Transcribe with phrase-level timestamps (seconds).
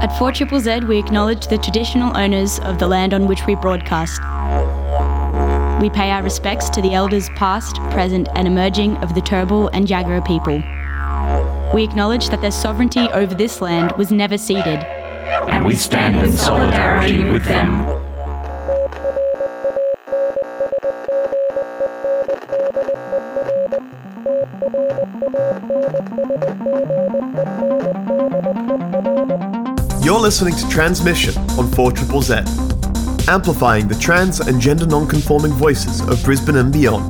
[0.00, 3.56] At 4 Triple Z, we acknowledge the traditional owners of the land on which we
[3.56, 4.20] broadcast.
[5.82, 9.88] We pay our respects to the elders past, present, and emerging of the Turrbal and
[9.88, 10.62] Jagera people.
[11.74, 14.84] We acknowledge that their sovereignty over this land was never ceded.
[15.48, 17.97] And we stand in solidarity with them.
[30.28, 32.34] Listening to Tranzmission on 4 Triple Z,
[33.32, 37.08] amplifying the trans and gender non-conforming voices of Brisbane and beyond.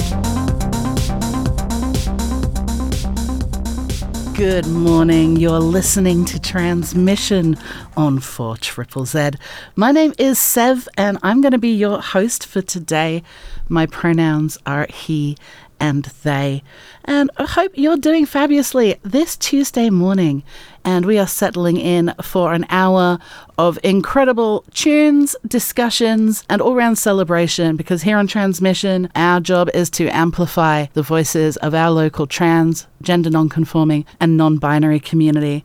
[4.37, 5.35] Good morning.
[5.35, 7.61] You're listening to Tranzmission
[7.97, 9.31] on 4 Triple Z.
[9.75, 13.25] My name is Sev, and I'm going to be your host for today.
[13.69, 15.37] My pronouns are he
[15.81, 16.63] and they.
[17.05, 20.43] And I hope you're doing fabulously this Tuesday morning.
[20.85, 23.19] And we are settling in for an hour
[23.59, 29.91] of incredible tunes, discussions, and all round celebration because here on Tranzmission, our job is
[29.91, 35.65] to amplify the voices of our local trans, gender non conforming, and non binary community.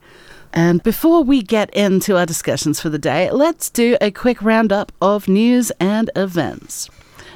[0.53, 4.92] And before we get into our discussions for the day, let's do a quick roundup
[5.02, 6.89] of news and events.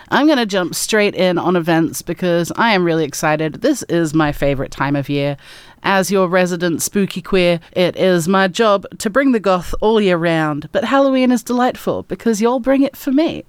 [0.09, 3.55] I'm going to jump straight in on events because I am really excited.
[3.55, 5.35] This is my favorite time of year.
[5.83, 10.17] As your resident spooky queer, it is my job to bring the goth all year
[10.17, 13.43] round, but Halloween is delightful because you'll bring it for me.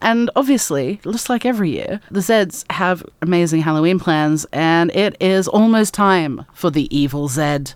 [0.00, 5.46] And obviously, just like every year, the Zeds have amazing Halloween plans, and it is
[5.46, 7.74] almost time for the Evil Zed.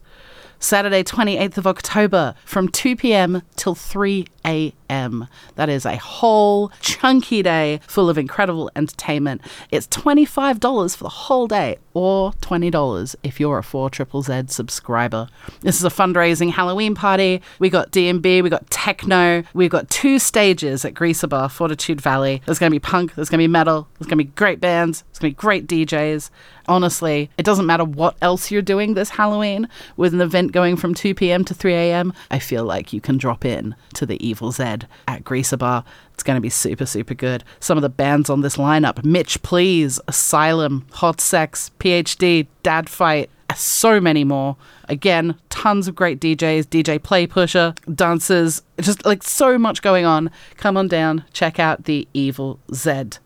[0.62, 3.42] Saturday, 28th of October from 2 p.m.
[3.56, 5.27] till 3 a.m.
[5.56, 9.41] That is a whole chunky day full of incredible entertainment.
[9.72, 15.28] It's $25 for the whole day or $20 if you're a 4 Triple Z subscriber.
[15.60, 17.42] This is a fundraising Halloween party.
[17.58, 22.42] We got D&B, we got techno, we've got two stages at Greaser Bar, Fortitude Valley.
[22.46, 24.60] There's going to be punk, there's going to be metal, there's going to be great
[24.60, 26.31] bands, there's going to be great DJs.
[26.69, 30.94] Honestly, it doesn't matter what else you're doing this Halloween with an event going from
[30.94, 31.44] 2 p.m.
[31.44, 32.12] to 3 a.m.
[32.31, 35.84] I feel like you can drop in to the Evil Zed at Greaser Bar.
[36.15, 37.45] It's going to be super, super good.
[37.61, 43.31] Some of the bands on this lineup Mitch Please, Asylum, Hot Sex, PhD, Dad Fight,
[43.56, 44.56] so many more.
[44.89, 50.31] Again, tons of great DJs, DJ Play Pusher, dancers, just like so much going on.
[50.56, 53.19] Come on down, check out the Evil Zed.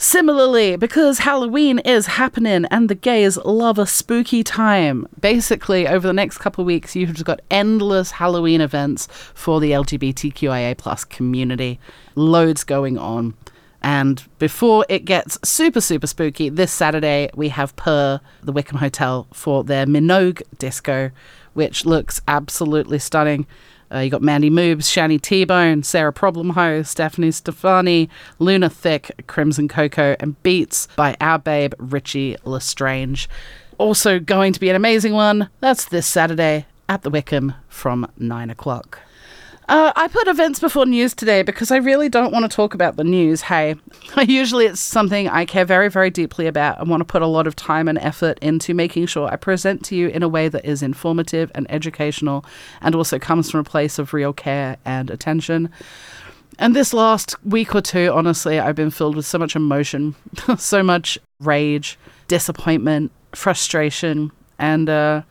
[0.00, 6.12] Similarly, because Halloween is happening and the gays love a spooky time, basically over the
[6.12, 11.80] next couple of weeks you've just got endless Halloween events for the LGBTQIA plus community.
[12.14, 13.34] Loads going on.
[13.82, 19.26] And before it gets super, super spooky, this Saturday we have PURR, the Wickham Hotel,
[19.32, 21.10] for their Minogue disco,
[21.54, 23.48] which looks absolutely stunning.
[23.92, 29.68] Uh, you got Mandy Moobs, Shani T Bone, Sarah Problemho, Stephanie Stefani, Luna Thick, Crimson
[29.68, 33.28] Coco, and Beats by our babe Richie Lestrange.
[33.78, 35.48] Also going to be an amazing one.
[35.60, 39.00] That's this Saturday at the Wickham from 9 o'clock.
[39.68, 42.96] Uh, I put events before news today because I really don't want to talk about
[42.96, 43.42] the news.
[43.42, 43.74] Hey,
[44.26, 47.46] usually it's something I care very, very deeply about and want to put a lot
[47.46, 50.64] of time and effort into making sure I present to you in a way that
[50.64, 52.46] is informative and educational
[52.80, 55.68] and also comes from a place of real care and attention.
[56.58, 60.14] And this last week or two, honestly, I've been filled with so much emotion,
[60.56, 65.22] so much rage, disappointment, frustration, and uh,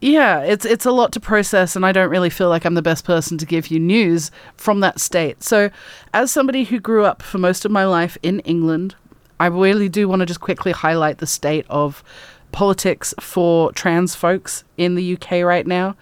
[0.00, 2.82] yeah, it's it's a lot to process, and I don't really feel like I'm the
[2.82, 5.42] best person to give you news from that state.
[5.42, 5.70] So,
[6.14, 8.94] as somebody who grew up for most of my life in England,
[9.38, 12.02] I really do want to just quickly highlight the state of
[12.50, 15.96] politics for trans folks in the UK right now.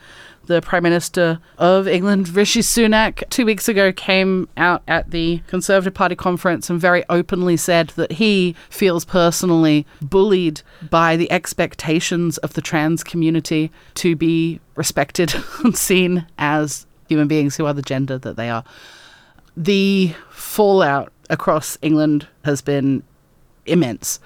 [0.48, 5.92] The Prime Minister of England, Rishi Sunak, two weeks ago came out at the Conservative
[5.92, 12.54] Party conference and very openly said that he feels personally bullied by the expectations of
[12.54, 18.16] the trans community to be respected and seen as human beings who are the gender
[18.16, 18.64] that they are.
[19.54, 23.02] The fallout across England has been
[23.66, 24.18] immense.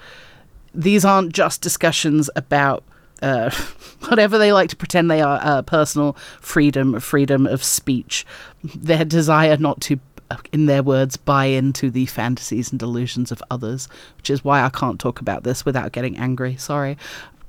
[0.73, 2.85] These aren't just discussions about
[3.23, 3.49] uh,
[4.07, 8.25] whatever they like to pretend they are uh, personal freedom, freedom of speech,
[8.63, 9.99] their desire not to,
[10.29, 13.87] uh, in their words, buy into the fantasies and delusions of others,
[14.17, 16.57] which is why I can't talk about this without getting angry.
[16.57, 16.97] Sorry.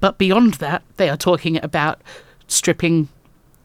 [0.00, 2.00] But beyond that, they are talking about
[2.46, 3.08] stripping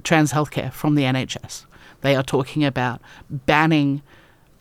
[0.03, 1.65] trans healthcare from the NHS.
[2.01, 4.01] They are talking about banning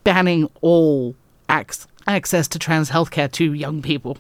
[0.05, 1.15] banning all
[1.51, 4.17] ac- access to trans healthcare to young people.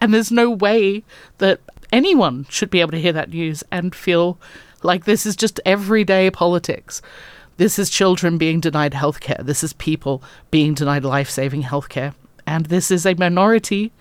[0.00, 1.04] And there's no way
[1.38, 1.60] that
[1.92, 4.38] anyone should be able to hear that news and feel
[4.82, 7.02] Like, this is just everyday politics.
[7.56, 9.44] This is children being denied healthcare.
[9.44, 12.14] This is people being denied life saving healthcare.
[12.46, 13.92] And this is a minority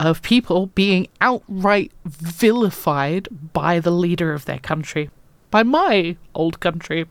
[0.00, 5.10] of people being outright vilified by the leader of their country,
[5.50, 7.06] by my old country.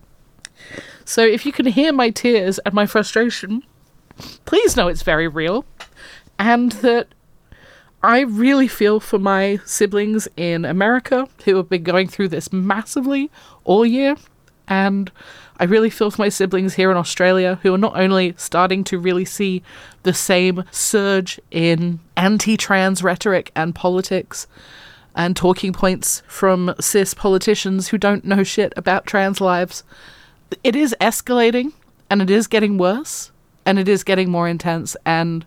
[1.06, 3.64] So if you can hear my tears and my frustration,
[4.46, 5.66] please know it's very real
[6.38, 7.08] and that
[8.04, 13.32] I really feel for my siblings in America who have been going through this massively
[13.64, 14.18] all year.
[14.68, 15.10] And
[15.58, 19.00] I really feel for my siblings here in Australia who are not only starting to
[19.00, 19.64] really see
[20.04, 24.48] the same surge in anti trans rhetoric and politics
[25.16, 29.84] and talking points from cis politicians who don't know shit about trans lives.
[30.62, 31.72] It is escalating
[32.10, 33.32] and it is getting worse
[33.66, 34.98] and it is getting more intense.
[35.06, 35.46] And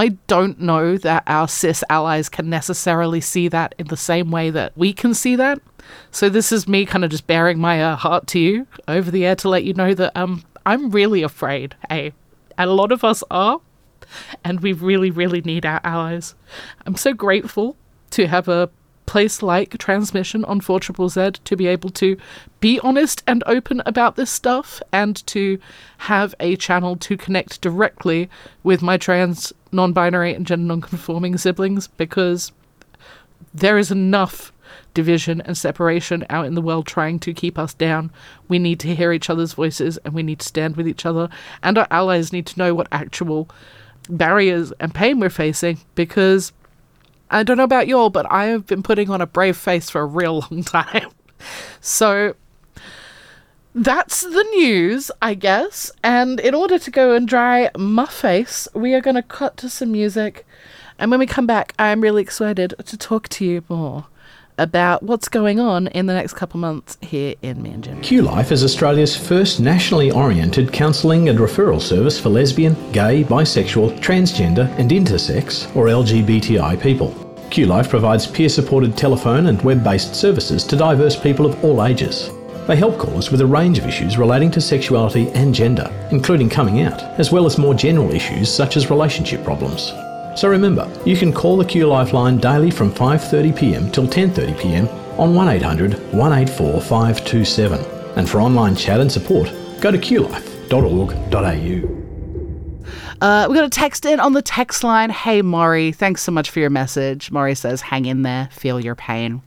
[0.00, 4.50] I don't know that our cis allies can necessarily see that in the same way
[4.50, 5.60] that we can see that.
[6.10, 9.24] So this is me kind of just baring my uh, heart to you over the
[9.24, 11.76] air to let you know that um I'm really afraid.
[11.88, 12.12] Hey,
[12.58, 13.60] a lot of us are,
[14.44, 16.34] and we really really need our allies.
[16.86, 17.76] I'm so grateful
[18.10, 18.70] to have a
[19.06, 22.16] place like tranzmission on 4 Z to be able to
[22.60, 25.58] be honest and open about this stuff and to
[25.98, 28.28] have a channel to connect directly
[28.62, 32.52] with my trans, non binary, and gender non conforming siblings because
[33.54, 34.52] there is enough
[34.94, 38.10] division and separation out in the world trying to keep us down.
[38.48, 41.28] We need to hear each other's voices and we need to stand with each other.
[41.62, 43.48] And our allies need to know what actual
[44.08, 46.52] barriers and pain we're facing because
[47.30, 50.00] I don't know about y'all, but I have been putting on a brave face for
[50.00, 51.10] a real long time.
[51.80, 52.34] so
[53.76, 55.92] that's the news, I guess.
[56.02, 59.68] And in order to go and dry my face, we are going to cut to
[59.68, 60.46] some music.
[60.98, 64.06] And when we come back, I'm really excited to talk to you more
[64.58, 67.98] about what's going on in the next couple months here in Meanjin.
[67.98, 74.66] QLife is Australia's first nationally oriented counselling and referral service for lesbian, gay, bisexual, transgender,
[74.78, 77.10] and intersex or LGBTI people.
[77.50, 82.30] QLife provides peer supported telephone and web based services to diverse people of all ages.
[82.66, 86.82] They help callers with a range of issues relating to sexuality and gender, including coming
[86.82, 89.92] out, as well as more general issues such as relationship problems.
[90.36, 95.94] So remember, you can call the Q Lifeline daily from 5.30pm till 10.30pm on 1800
[96.12, 97.80] 184 527.
[98.16, 100.46] And for online chat and support, go to qlife.org.au.
[103.20, 105.08] Uh, we got a text in on the text line.
[105.08, 107.30] Hey, Maury, thanks so much for your message.
[107.30, 109.40] Maury says, hang in there, feel your pain.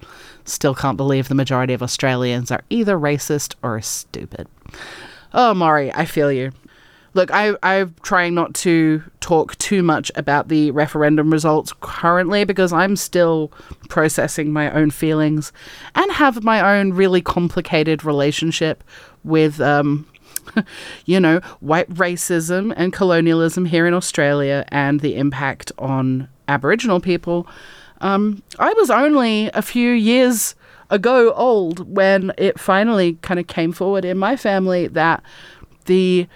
[0.50, 4.48] Still can't believe the majority of Australians are either racist or stupid.
[5.34, 6.51] Oh, Maury, I feel you.
[7.13, 12.72] Look, I, I'm trying not to talk too much about the referendum results currently because
[12.72, 13.51] I'm still
[13.90, 15.51] processing my own feelings
[15.96, 18.84] and have my own really complicated relationship
[19.24, 20.07] with, um,
[21.06, 27.48] you know, white racism and colonialism here in Australia and the impact on Aboriginal people.
[28.01, 30.56] Um, I was only a few years
[30.90, 35.24] ago old when it finally kind of came forward in my family that
[35.86, 36.28] the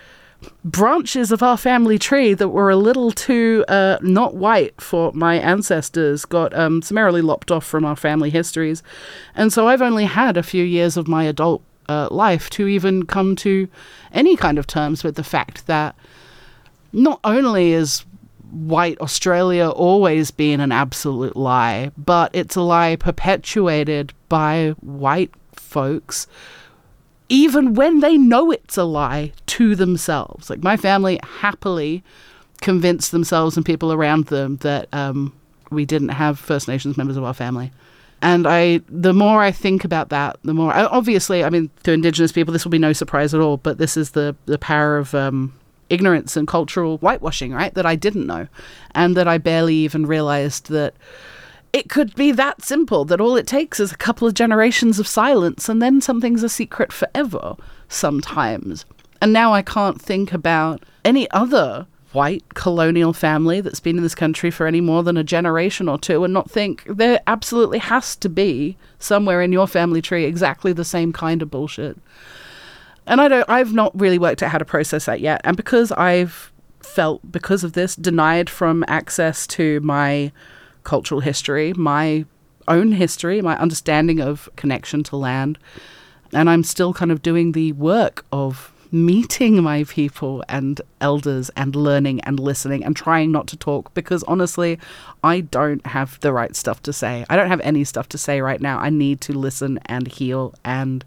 [0.64, 5.36] branches of our family tree that were a little too uh, not white for my
[5.36, 8.84] ancestors got um, summarily lopped off from our family histories.
[9.36, 13.06] And so I've only had a few years of my adult uh, life to even
[13.06, 13.68] come to
[14.12, 15.96] any kind of terms with the fact that
[16.92, 18.06] not only is
[18.54, 26.28] white Australia always been an absolute lie, but it's a lie perpetuated by white folks
[27.30, 30.50] even when they know it's a lie to themselves.
[30.52, 32.04] Like my family happily
[32.62, 35.34] convinced themselves and people around them that um,
[35.72, 37.72] we didn't have First Nations members of our family.
[38.22, 42.32] And I, the more I think about that, the more obviously, I mean, to Indigenous
[42.32, 43.58] people, this will be no surprise at all.
[43.58, 45.54] But this is the the power of um,
[45.90, 47.74] ignorance and cultural whitewashing, right?
[47.74, 48.48] That I didn't know,
[48.96, 50.96] and that I barely even realized that
[51.74, 55.08] it could be that simple that all it takes is a couple of generations of
[55.08, 57.56] silence and then something's a secret forever
[57.90, 58.86] sometimes.
[59.20, 64.14] And now I can't think about any other white colonial family that's been in this
[64.14, 68.16] country for any more than a generation or two and not think there absolutely has
[68.18, 71.98] to be somewhere in your family tree exactly the same kind of bullshit.
[73.06, 75.42] And I don't I've not really worked out how to process that yet.
[75.44, 80.32] And because I've felt because of this denied from access to my
[80.84, 82.26] cultural history, my
[82.68, 85.58] own history, my understanding of connection to land.
[86.32, 91.76] And I'm still kind of doing the work of meeting my people and elders and
[91.76, 94.78] learning and listening and trying not to talk because honestly,
[95.24, 97.26] I don't have the right stuff to say.
[97.28, 98.78] I don't have any stuff to say right now.
[98.78, 101.04] I need to listen and heal and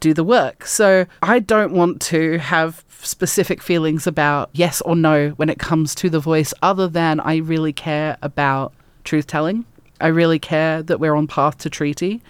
[0.00, 0.66] do the work.
[0.66, 5.94] So I don't want to have specific feelings about yes or no when it comes
[5.96, 8.72] to the voice, other than I really care about
[9.04, 9.64] truth telling.
[10.00, 12.22] I really care that we're on path to treaty.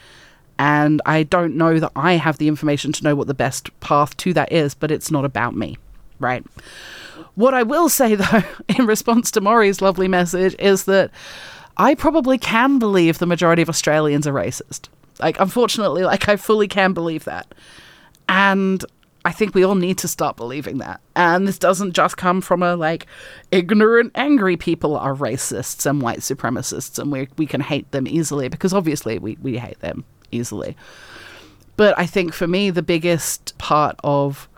[0.58, 4.16] And I don't know that I have the information to know what the best path
[4.18, 5.78] to that is, but it's not about me,
[6.18, 6.44] right?
[7.34, 11.10] What I will say, though, in response to Maury's lovely message, is that
[11.78, 14.88] I probably can believe the majority of Australians are racist.
[15.20, 17.54] Like, unfortunately, like, I fully can believe that.
[18.28, 18.84] And
[19.24, 21.00] I think we all need to start believing that.
[21.14, 23.06] And this doesn't just come from a like
[23.50, 28.48] ignorant, angry people are racists and white supremacists and we we can hate them easily
[28.48, 30.76] because obviously we, we hate them easily.
[31.76, 34.48] But I think for me the biggest part of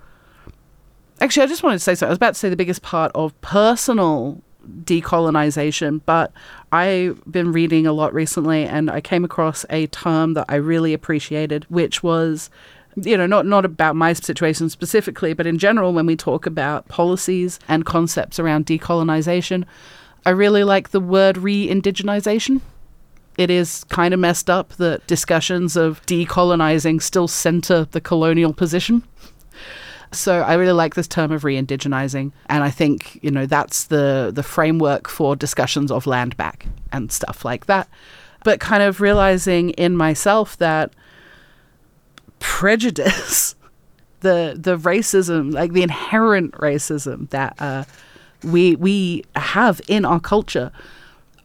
[1.20, 2.08] actually I just wanted to say something.
[2.08, 4.40] I was about to say the biggest part of personal
[4.84, 6.32] decolonization, but
[6.70, 10.92] I've been reading a lot recently and I came across a term that I really
[10.94, 12.50] appreciated, which was
[12.96, 16.88] you know, not, not about my situation specifically, but in general, when we talk about
[16.88, 19.64] policies and concepts around decolonization,
[20.26, 22.60] I really like the word re indigenization.
[23.38, 29.02] It is kind of messed up that discussions of decolonizing still center the colonial position.
[30.12, 34.30] So I really like this term of re-indigenizing, and I think you know that's the
[34.32, 37.88] the framework for discussions of land back and stuff like that.
[38.44, 40.92] But kind of realizing in myself that
[42.40, 43.54] prejudice,
[44.20, 47.84] the the racism, like the inherent racism that uh,
[48.42, 50.72] we we have in our culture.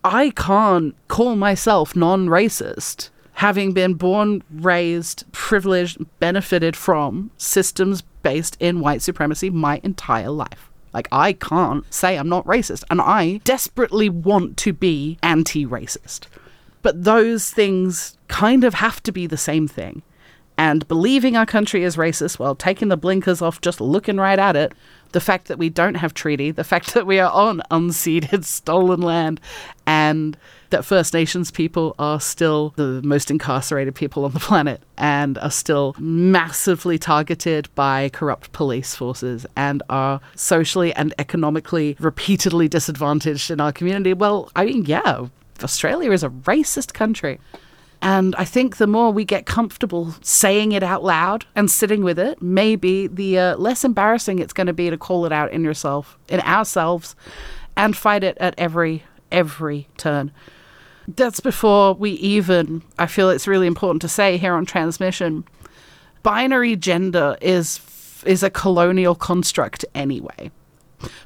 [0.04, 8.80] I can't call myself non-racist, having been born, raised, privileged, benefited from systems based in
[8.80, 10.72] white supremacy my entire life.
[10.92, 16.26] Like, I can't say I'm not racist, and I desperately want to be anti racist.
[16.82, 20.02] But those things kind of have to be the same thing
[20.58, 24.56] and believing our country is racist while taking the blinkers off, just looking right at
[24.56, 24.74] it,
[25.12, 29.02] the fact that we don't have treaty, the fact that we are on unceded, stolen
[29.02, 29.40] land,
[29.86, 30.36] and
[30.70, 35.52] that First Nations people are still the most incarcerated people on the planet and are
[35.52, 43.62] still massively targeted by corrupt police forces and are socially and economically repeatedly disadvantaged in
[43.62, 44.14] our community.
[44.14, 45.28] Well, I mean, yeah,
[45.64, 47.40] Australia is a racist country.
[48.02, 52.20] And I think the more we get comfortable saying it out loud and sitting with
[52.20, 55.64] it, maybe the uh, less embarrassing it's going to be to call it out in
[55.64, 57.16] yourself, in ourselves,
[57.76, 60.32] and fight it at every every turn.
[61.08, 62.84] That's before we even.
[63.00, 65.46] I feel it's really important to say here on tranzmission.
[66.24, 67.80] Binary gender is
[68.26, 70.52] is a colonial construct anyway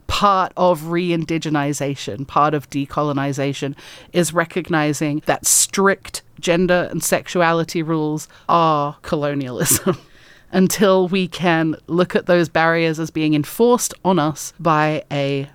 [0.08, 3.76] part of re indigenization, part of decolonization,
[4.14, 9.98] is recognizing that strict gender and sexuality rules are colonialism.
[10.54, 15.50] Until we can look at those barriers as being enforced on us by a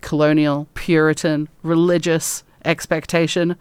[0.00, 3.56] colonial, Puritan, religious expectation,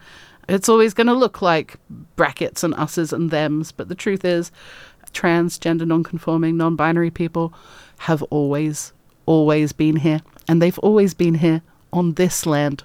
[0.47, 1.77] it's always going to look like
[2.15, 3.71] brackets and us's and thems.
[3.71, 4.51] But the truth is,
[5.13, 7.53] transgender, non-conforming, non-binary people
[7.99, 8.93] have always,
[9.25, 12.83] always been here, and they've always been here on this land.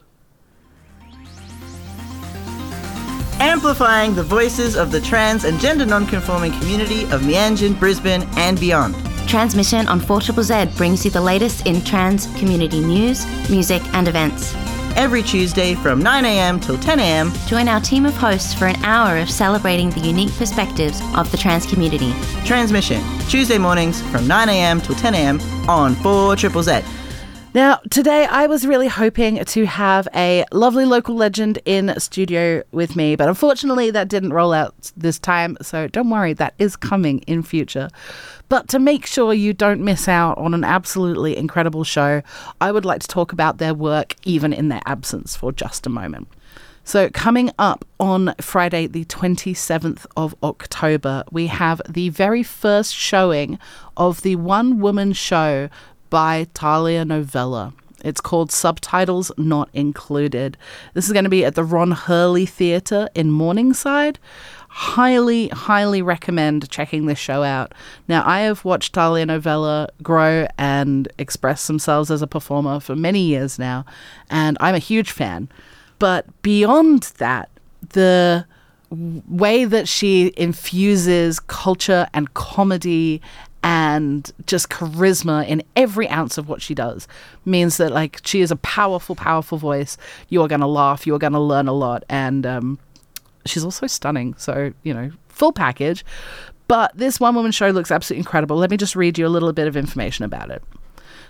[3.44, 8.94] amplifying the voices of the trans and gender non-conforming community of Meanjin, Brisbane and beyond.
[9.26, 14.54] Tranzmission on 4 Z brings you the latest in trans community news, music and events.
[14.96, 19.28] Every Tuesday from 9am till 10am, join our team of hosts for an hour of
[19.28, 22.12] celebrating the unique perspectives of the trans community.
[22.46, 26.82] Tranzmission, Tuesday mornings from 9am till 10am on 4 Triple Z.
[27.54, 32.96] Now, today I was really hoping to have a lovely local legend in studio with
[32.96, 37.20] me, but unfortunately that didn't roll out this time, so don't worry, that is coming
[37.28, 37.90] in future.
[38.48, 42.22] But to make sure you don't miss out on an absolutely incredible show,
[42.60, 45.90] I would like to talk about their work even in their absence for just a
[45.90, 46.26] moment.
[46.86, 53.58] So, coming up on Friday, the 27th of October, we have the very first showing
[53.96, 55.70] of the one woman show
[56.14, 57.72] by Thalia Novela.
[58.04, 60.56] It's called Subtitles Not Included.
[60.92, 64.20] This is going to be at the Ron Hurley Theatre in Morningside.
[64.68, 67.74] Highly, highly recommend checking this show out.
[68.06, 73.22] Now, I have watched Thalia Novela grow and express themselves as a performer for many
[73.22, 73.84] years now,
[74.30, 75.48] and I'm a huge fan.
[75.98, 77.50] But beyond that,
[77.90, 78.46] the
[79.28, 83.20] way that she infuses culture and comedy
[83.64, 87.08] and just charisma in every ounce of what she does
[87.46, 89.96] means that like she is a powerful, powerful voice.
[90.28, 91.06] You are going to laugh.
[91.06, 92.78] You are going to learn a lot, and um,
[93.46, 94.34] she's also stunning.
[94.36, 96.04] So you know, full package.
[96.68, 98.56] But this one woman show looks absolutely incredible.
[98.56, 100.62] Let me just read you a little bit of information about it.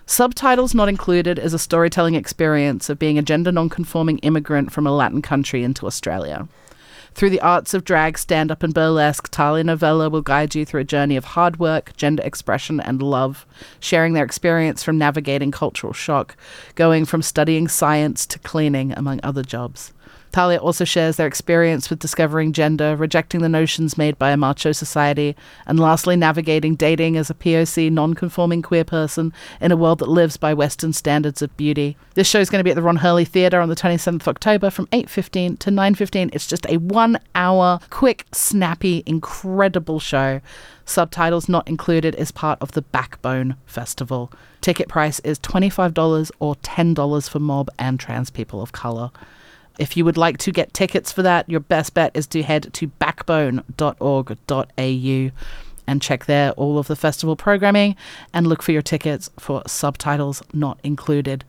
[0.07, 4.93] Subtitles not included is a storytelling experience of being a gender non-conforming immigrant from a
[4.93, 6.47] Latin country into Australia.
[7.15, 10.81] Through the arts of drag, stand up, and burlesque, Thalia Novela will guide you through
[10.81, 13.47] a journey of hard work, gender expression, and love,
[13.79, 16.37] sharing their experience from navigating cultural shock,
[16.75, 19.93] going from studying science to cleaning, among other jobs.
[20.35, 24.73] Thalia also shares their experience with discovering gender, rejecting the notions made by a macho
[24.73, 30.01] society, and lastly, navigating dating as a POC non conforming queer person in a world
[30.01, 31.97] that lives by Western standards of beauty.
[32.15, 34.27] This show is going to be at the Ron Hurley Theatre on the 27th of
[34.27, 36.35] October from 8.15 to 9.15.
[36.35, 40.41] It's just a one hour, quick, snappy, incredible show.
[40.85, 44.33] Subtitles not included is part of the Backbone Festival.
[44.61, 49.13] Ticket price is $25 or $10 for mob and trans people of colour.
[49.79, 52.73] If you would like to get tickets for that, your best bet is to head
[52.75, 55.31] to backbone.org.au
[55.87, 57.95] and check there all of the festival programming
[58.33, 61.45] and look for your tickets for subtitles not included.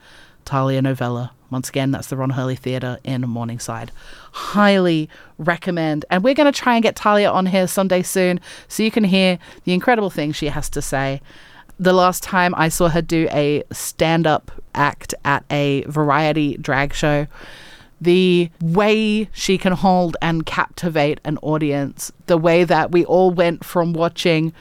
[0.46, 1.32] Thalia Novela.
[1.50, 3.92] Once again, that's the Ron Hurley Theatre in Morningside.
[4.32, 6.06] Highly recommend.
[6.10, 9.04] And we're going to try and get Thalia on here someday soon so you can
[9.04, 11.22] hear the incredible things she has to say.
[11.80, 16.94] The last time I saw her do a stand up act at a variety drag
[16.94, 17.28] show,
[18.06, 23.66] the way she can hold and captivate an audience, the way that we all went
[23.66, 24.54] from watching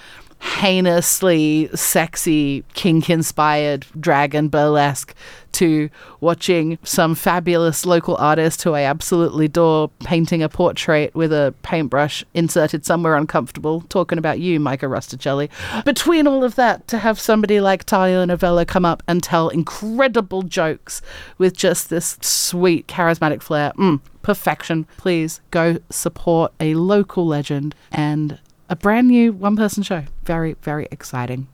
[0.45, 5.15] heinously sexy kink inspired dragon burlesque
[5.53, 5.89] to
[6.21, 12.25] watching some fabulous local artist who I absolutely adore painting a portrait with a paintbrush
[12.35, 15.49] inserted somewhere uncomfortable, talking about you, Micah Rusticelli.
[15.85, 20.43] Between all of that, to have somebody like Thalia Novela come up and tell incredible
[20.43, 21.01] jokes
[21.39, 23.73] with just this sweet, charismatic flair.
[23.79, 24.87] Mm, perfection.
[24.99, 28.41] Please go support a local legend and
[28.75, 30.03] a brand new one person show.
[30.25, 31.47] Very, very exciting.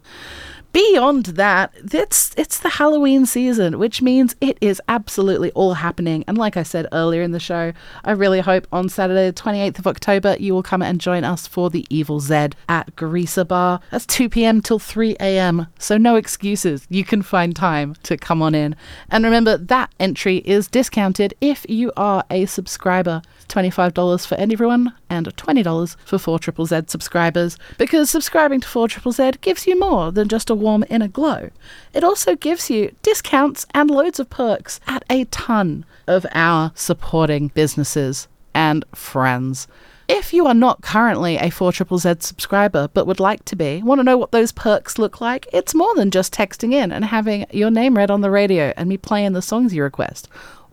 [0.73, 6.23] Beyond that, it's it's the Halloween season, which means it is absolutely all happening.
[6.29, 7.73] And like I said earlier in the show,
[8.05, 11.49] I really hope on Saturday, the 28th of October, you will come and join us
[11.49, 13.81] for the Evil Zed at Greaser Bar.
[13.91, 14.63] That's 2 p.m.
[14.63, 15.67] till 3 a.m.
[15.79, 16.87] So no excuses.
[16.89, 18.77] You can find time to come on in.
[19.11, 23.23] And remember, that entry is discounted if you are a subscriber.
[23.51, 29.13] $25 for everyone and $20 for 4 Triple Z subscribers because subscribing to 4 Triple
[29.13, 31.51] Z gives you more than just a warm inner glow.
[31.93, 37.49] It also gives you discounts and loads of perks at a ton of our supporting
[37.49, 39.67] businesses and friends.
[40.09, 43.81] If you are not currently a 4 Triple Z subscriber but would like to be,
[43.81, 47.05] want to know what those perks look like, it's more than just texting in and
[47.05, 50.29] having your name read on the radio and me playing the songs you request.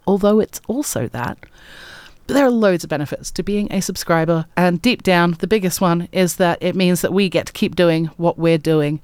[0.08, 1.38] Although it's also that.
[2.26, 5.80] But there are loads of benefits to being a subscriber, and deep down, the biggest
[5.80, 9.02] one is that it means that we get to keep doing what we're doing.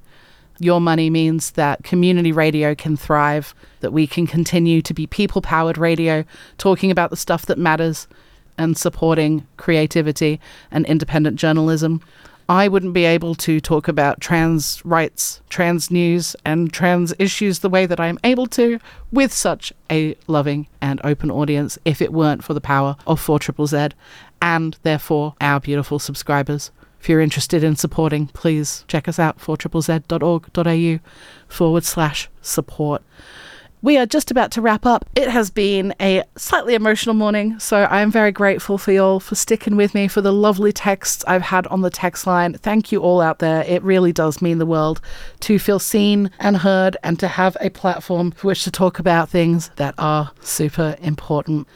[0.64, 5.42] Your money means that community radio can thrive, that we can continue to be people
[5.42, 6.24] powered radio,
[6.56, 8.08] talking about the stuff that matters
[8.56, 12.00] and supporting creativity and independent journalism.
[12.48, 17.68] I wouldn't be able to talk about trans rights, trans news, and trans issues the
[17.68, 18.80] way that I am able to
[19.12, 23.38] with such a loving and open audience if it weren't for the power of 4
[23.38, 23.88] Triple Z
[24.40, 26.70] and therefore our beautiful subscribers.
[27.04, 31.00] If you're interested in supporting, please check us out, 4ZZZ.org.au
[31.48, 33.02] forward slash support.
[33.82, 35.04] We are just about to wrap up.
[35.14, 39.20] It has been a slightly emotional morning, so I am very grateful for you all
[39.20, 42.54] for sticking with me, for the lovely texts I've had on the text line.
[42.54, 43.64] Thank you all out there.
[43.64, 45.02] It really does mean the world
[45.40, 49.28] to feel seen and heard and to have a platform for which to talk about
[49.28, 51.68] things that are super important.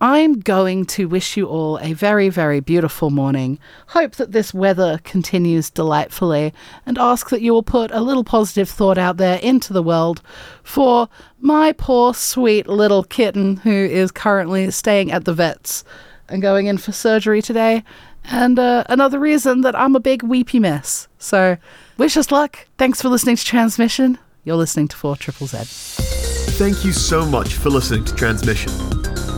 [0.00, 3.58] I'm going to wish you all a very, very beautiful morning.
[3.88, 6.54] Hope that this weather continues delightfully
[6.86, 10.22] and ask that you will put a little positive thought out there into the world
[10.62, 11.08] for
[11.40, 15.84] my poor, sweet little kitten who is currently staying at the vet's
[16.28, 17.82] and going in for surgery today.
[18.24, 21.08] And uh, another reason that I'm a big weepy mess.
[21.18, 21.56] So,
[21.96, 22.68] wish us luck.
[22.76, 24.18] Thanks for listening to Tranzmission.
[24.44, 25.58] You're listening to 4 Triple Z.
[26.58, 28.87] Thank you so much for listening to Tranzmission.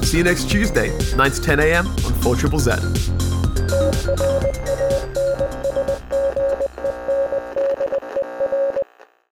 [0.02, 1.86] See you next Tuesday, 9 to 10 a.m.
[1.86, 4.29] on 4 Triple Z.